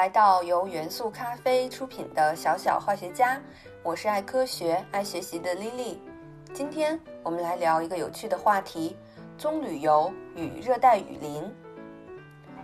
[0.00, 3.38] 来到由元素咖啡出品的小小化学家，
[3.82, 5.98] 我是爱科学、爱学习的 Lily。
[6.54, 8.96] 今天我们来聊一个有趣的话题：
[9.36, 11.54] 棕榈油与热带雨林。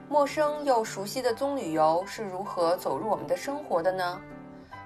[0.09, 4.19] 陌生又熟悉的棕榈油是如何走入我们的生活的呢？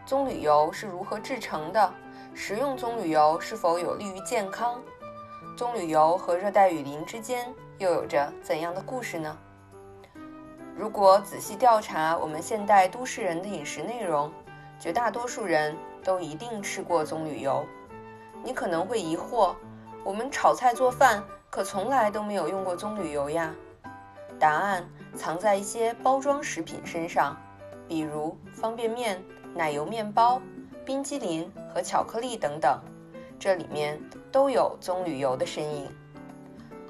[0.05, 1.95] 棕榈油是如何制成的？
[2.35, 4.83] 食用棕榈油是否有利于健康？
[5.57, 7.47] 棕榈油和热带雨林之间
[7.79, 9.39] 又有着怎样的故事呢？
[10.77, 14.33] 如果仔细调查我们现代都市人的饮食内容，
[14.79, 17.67] 绝大多数人都一定吃过棕榈油。
[18.43, 19.55] 你可能会疑惑，
[20.03, 23.55] 我们炒菜做饭可从来都没有用过棕榈油呀。
[24.39, 27.37] 答案藏在一些包装食品身上，
[27.87, 29.23] 比如方便面、
[29.55, 30.41] 奶油面包、
[30.83, 32.81] 冰激凌和巧克力等等，
[33.39, 34.01] 这里面
[34.33, 35.95] 都有棕榈油的身影。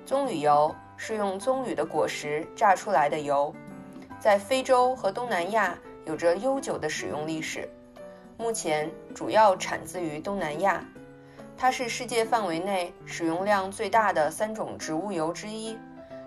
[0.06, 3.53] 棕榈油是用棕榈的果实榨出来的油。
[4.20, 7.67] 在非洲和东南亚有着悠久的使用历史，
[8.36, 10.84] 目前主要产自于东南亚。
[11.56, 15.78] 它是世界范围内使用量最大的三种植物油之一，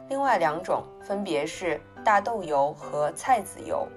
[0.09, 3.87] 另外两种分别是大豆油和菜籽油。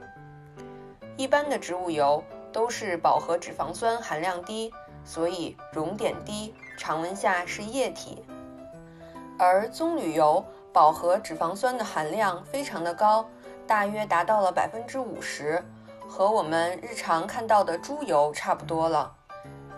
[1.17, 4.71] 一般的植物油都是饱和脂肪酸含量低，
[5.07, 8.23] 所以熔点低，常温下是液体。
[9.39, 13.27] 而棕榈油饱和脂肪酸的含量非常的高。
[13.67, 15.61] 大约达到了百分之五十，
[16.09, 19.13] 和我们日常看到的猪油差不多了。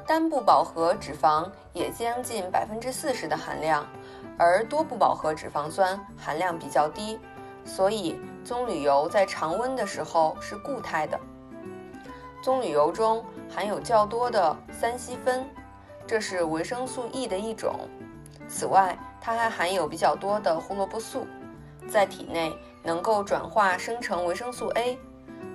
[0.06, 3.86] 单不饱和脂肪也将近百分之四十的含量，
[4.38, 7.18] 而多不饱和脂肪酸含量比较低，
[7.64, 11.18] 所以棕榈油在常温的时候是固态的。
[12.42, 15.46] 棕榈油中含有较多的三烯酚，
[16.06, 17.74] 这是维生素 E 的一种。
[18.48, 21.26] 此外，它还含有比较多的胡萝卜素，
[21.88, 22.54] 在体内。
[22.82, 24.98] 能够转化生成维生素 A，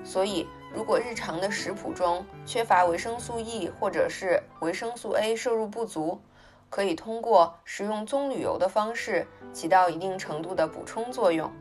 [0.03, 6.21] 所以如果日常的食谱中缺乏维生素 E 或者是维生素 A 摄入不足，
[6.69, 11.51] 可以通过食用棕榈油的方式起到一定程度的补充作用。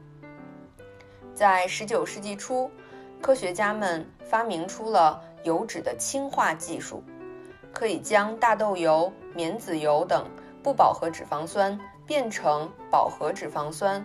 [1.35, 2.71] 在19世纪初，
[3.21, 7.03] 科学家们发明出了油脂的氢化技术，
[7.73, 10.27] 可以将大豆油、棉籽油等
[10.63, 14.05] 不饱和脂肪酸变成饱和脂肪酸。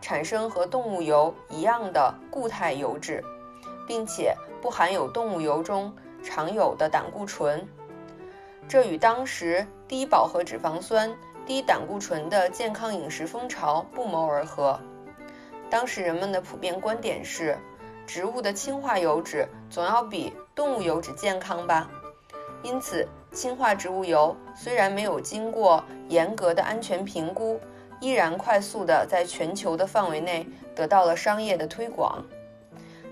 [0.00, 3.22] 产生和动物油一样的固态油脂，
[3.86, 7.66] 并且不含有动物油中常有的胆固醇。
[8.68, 11.16] 这与当时低饱和脂肪酸、
[11.46, 14.78] 低胆固醇的健康饮食风潮不谋而合。
[15.70, 17.58] 当时人们的普遍观点是，
[18.06, 21.90] 植物的氢化油脂总要比动物油脂健康吧。
[22.62, 27.60] 因此，氢化植物油虽然没有经过严格的安全评估。
[28.00, 32.24] 依然快速地在全球的范围内得到了商业的推广，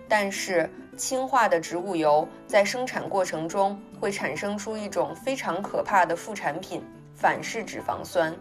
[0.09, 6.83] 但是氢化的植物油在生产过程中会产生出一种非常可怕的副产品——
[7.15, 8.35] 反式脂肪酸。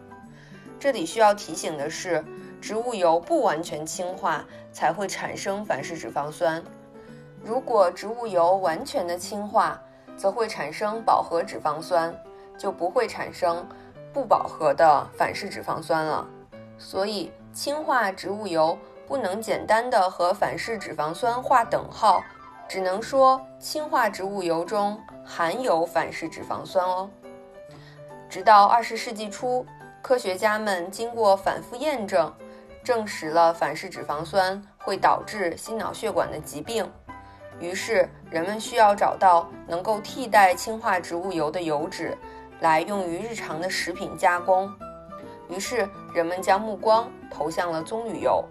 [0.79, 2.23] 这里需要提醒的是，
[2.61, 6.63] 植物油不完全氢化才会产生反式脂肪酸，
[7.43, 9.81] 如果植物油完全的氢化，
[10.15, 12.15] 则会产生饱和脂肪酸，
[12.57, 13.67] 就不会产生
[14.13, 16.27] 不饱和的反式脂肪酸了。
[16.77, 18.77] 所以，氢化植物油
[19.07, 22.23] 不能简单的和反式脂肪酸划等号，
[22.67, 27.09] 只能说氢化植物油中含有反式脂肪酸哦。
[28.29, 29.65] 直到二十世纪初，
[30.01, 32.33] 科学家们经过反复验证，
[32.83, 36.91] 证实了反式脂肪酸会导致心脑血管的疾病，
[37.59, 42.17] 于是人们需要找到能够替代氢化植物油的油脂，
[42.59, 44.69] 来用于日常的食品加工。
[45.47, 48.41] 于是，人们将目光投向了棕榈油。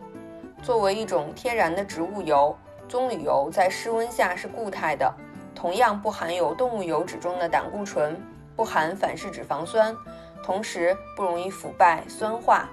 [0.62, 2.54] 作为一种天然的植物油，
[2.86, 5.10] 棕榈油在室温下是固态的，
[5.54, 8.20] 同样不含有动物油脂中的胆固醇，
[8.54, 9.96] 不含反式脂肪酸，
[10.44, 12.68] 同时不容易腐败酸化，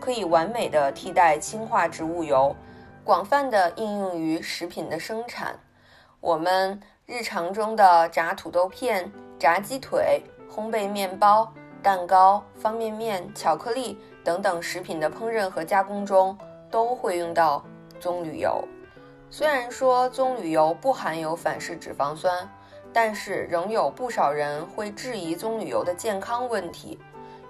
[0.00, 2.54] 可以完美的替代氢化植物油，
[3.02, 5.58] 广泛的应用于食品的生产。
[6.20, 9.10] 我们日常中的炸土豆片、
[9.40, 11.52] 炸鸡腿、烘焙面包。
[11.86, 16.36] 蛋糕、方便面、巧克力等等食品的烹饪和加工中
[16.68, 17.64] 都会用到
[18.00, 18.60] 棕榈油。
[19.30, 22.50] 虽然说棕榈油不含有反式脂肪酸，
[22.92, 26.98] 但是仍有不少人会质疑棕榈油的健康问题，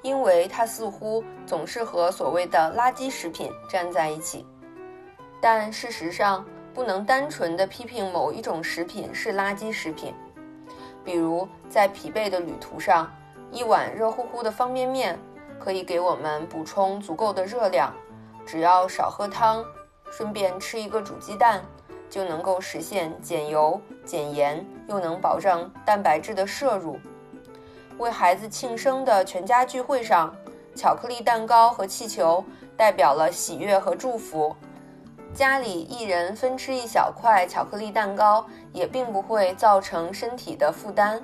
[0.03, 4.45] 因为它似乎总是和所谓的垃圾食品站在一起。
[5.41, 6.45] 但事实上，
[6.75, 10.13] 不能单纯的批评某一种食品是垃圾食品，
[11.03, 13.11] 比如在疲惫的旅途上。
[13.57, 15.19] 一碗热乎乎的方便面
[15.59, 17.91] 可以给我们补充足够的热量，
[18.45, 19.65] 只要少喝汤，
[20.11, 21.63] 顺便吃一个煮鸡蛋，
[22.11, 26.99] 就能够实现减油、减盐，又能保障蛋白质的摄入。
[27.97, 30.37] 为孩子庆生的全家聚会上，
[30.75, 32.45] 巧克力蛋糕和气球
[32.77, 34.55] 代表了喜悦和祝福。
[35.33, 41.23] 家里一人分吃一小块巧克力蛋糕，也并不会造成身体的负担。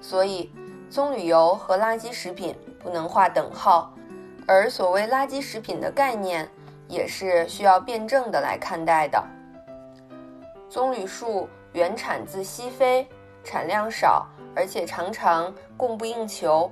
[0.00, 0.50] 所以，
[0.88, 3.92] 棕榈油和垃圾食品不能划等号。
[4.46, 6.48] 而所谓垃圾食品的概念，
[6.86, 9.22] 也是需要辩证的来看待的。
[10.70, 13.06] 棕榈树原产自西非，
[13.42, 16.70] 产量少，而且常常供不应求。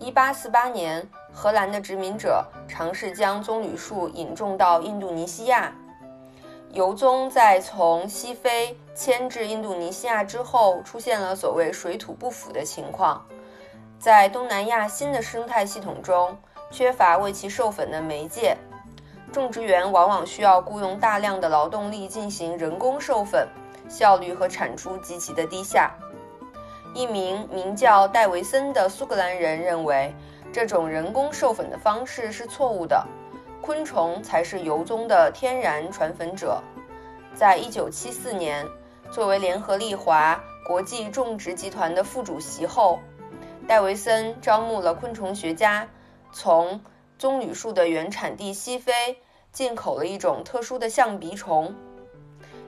[0.00, 5.72] 1848年，荷兰的殖民者尝试将棕榈树引种到印度尼西亚。
[6.72, 13.24] 油棕在从西非迁至印度尼西亚之后，出现了所谓水土不服的情况。
[13.98, 16.36] 在东南亚新的生态系统中，
[16.70, 18.56] 缺乏为其授粉的媒介。
[19.32, 23.48] 种植园往往需要雇佣大量的劳动力进行人工授粉，
[23.88, 25.92] 效率和产出极其的低下。
[26.94, 30.14] 一名名叫戴维森的苏格兰人认为，
[30.52, 33.04] 这种人工授粉的方式是错误的，
[33.60, 36.62] 昆虫才是油棕的天然传粉者。
[37.34, 38.64] 在一九七四年，
[39.10, 42.98] 作为联合利华国际种植集团的副主席后，
[43.66, 45.88] 戴维森招募了昆虫学家，
[46.32, 46.80] 从
[47.18, 49.18] 棕榈树的原产地西非。
[49.52, 51.74] 进口了一种特殊的象鼻虫。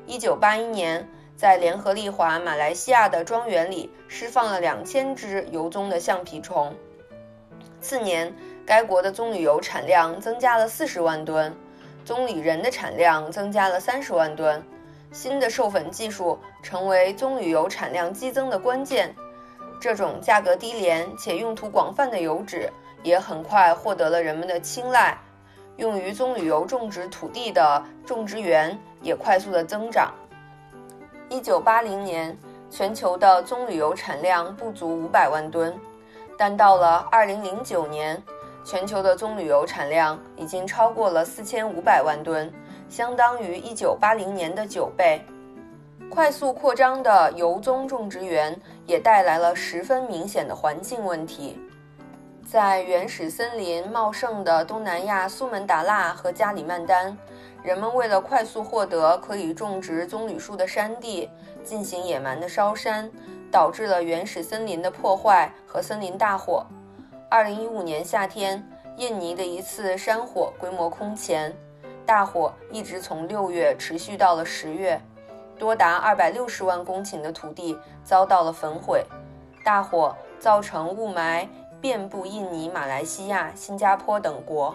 [0.07, 1.07] 一九八一年，
[1.37, 6.75] 在联合利华马来西亚的庄园里释放了两千只油棕的橡皮虫。
[7.79, 8.35] 次年，
[8.65, 11.55] 该国的棕榈油产量增加了四十万吨，
[12.07, 14.65] 棕榈仁的产量增加了三十万吨。
[15.13, 19.15] 新的授粉技术成为棕榈油产量激增的关键。
[19.81, 22.71] 这种价格低廉且用途广泛的油脂
[23.03, 25.17] 也很快获得了人们的青睐。
[25.77, 30.13] 用于棕榈油种植土地的种植园也快速的增长。
[31.29, 32.37] 一九八零年，
[32.69, 35.73] 全球的棕榈油产量不足五百万吨，
[36.37, 38.21] 但到了二零零九年，
[38.65, 42.53] 全球的棕榈油产量已经超过了四千五百万吨，
[42.89, 45.25] 相当于一九八零年的九倍。
[46.11, 51.59] 快速扩张的油棕种植园也带来了十分明显的环境问题。
[52.47, 57.15] 在原始森林茂盛的东南亚苏门答腊和加里曼丹，
[57.63, 61.29] 人们为了快速获得可以种植棕榈树的山地，
[61.63, 63.11] 进行野蛮的烧山，
[63.51, 66.65] 导致了原始森林的破坏和森林大火。
[67.31, 68.67] 二零一五年夏天，
[68.97, 71.55] 印尼的一次山火规模空前，
[72.07, 74.99] 大火一直从六月持续到了十月，
[75.59, 79.05] 多达二百六十万公顷的土地遭到了焚毁。
[79.65, 81.47] 大火造成雾霾。
[81.81, 84.75] 遍布印尼、马来西亚、新加坡等国。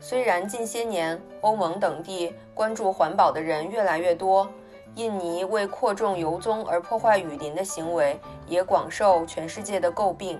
[0.00, 4.50] 虽然近些年欧盟等地关注环保的人越来越多，
[4.96, 8.18] 印尼为扩种油棕而破坏雨林的行为
[8.48, 10.36] 也广受全世界的诟病。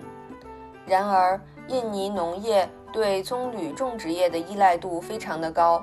[0.85, 1.39] 然而，
[1.69, 5.81] 印尼农业对棕榈种植业的依赖度非常的高，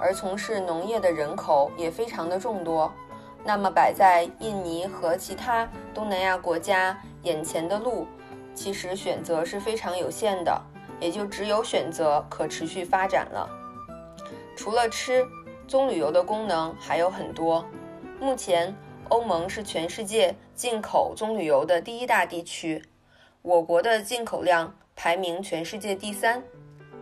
[0.00, 2.90] 而从事农业的人口也非常的众多。
[3.44, 8.06] 那么，摆在印尼和其他东南亚国家眼前的路。
[8.54, 10.60] 其实选择是非常有限的，
[11.00, 13.48] 也就只有选择可持续发展了。
[14.54, 15.26] 除了吃，
[15.66, 17.64] 棕榈油的功能还有很多。
[18.20, 18.76] 目前，
[19.08, 22.84] 欧盟是全世界进口棕榈油的第一大地区，
[23.40, 26.42] 我国的进口量排名全世界第三。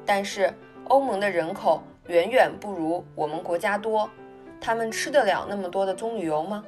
[0.07, 0.55] 但是，
[0.85, 4.09] 欧盟的人口远远不如我们国家多，
[4.61, 6.63] 他们吃得了那么多的棕榈油吗？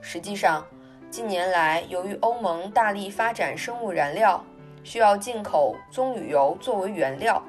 [0.00, 0.64] 实际上，
[1.10, 4.42] 近年来，由于欧盟大力发展生物燃料，
[4.82, 7.42] 需要进口棕榈油作为原料。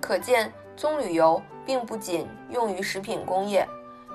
[0.00, 3.68] 可见，棕榈油并不仅用于食品工业，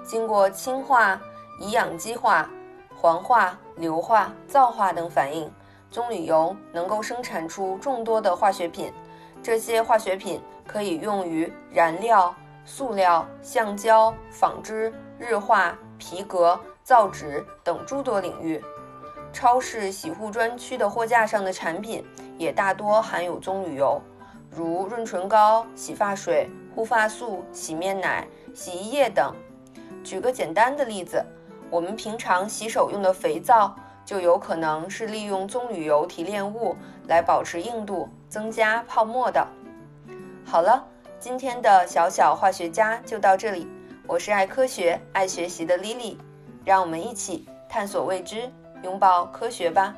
[0.03, 1.21] 经过氢化、
[1.59, 2.49] 乙氧基化、
[2.95, 5.51] 环化、硫化、皂化等反应，
[5.91, 8.91] 棕榈油能够生产出众多的化学品。
[9.41, 12.35] 这些化学品可以用于燃料、
[12.69, 16.57] 塑料、橡胶、纺织、日化、皮革。
[16.81, 18.59] 造纸等诸多领域，
[19.31, 22.03] 超市洗护专区的货架上的产品
[22.35, 24.01] 也大多含有棕榈油，
[24.49, 29.35] 如润唇膏、洗发水、护发素、洗面奶、洗衣液等。
[30.03, 31.23] 举个简单的例子，
[31.69, 39.47] 我们平常洗手用的肥皂就有可能是利用棕榈油提炼物来保持硬度、增加泡沫的。
[40.43, 40.83] 好了，
[41.19, 43.67] 今天的小小化学家就到这里，
[44.07, 46.15] 我是爱科学、爱学习的 Lily。
[46.63, 48.49] 让我们一起探索未知，
[48.83, 49.93] 拥抱科学吧！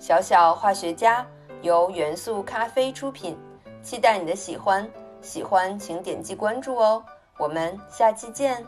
[0.00, 1.24] 小小化学家
[1.62, 3.38] 由元素咖啡出品，
[3.80, 4.88] 期待你的喜欢。
[5.20, 7.04] 喜欢请点击关注哦，
[7.38, 8.66] 我们下期见。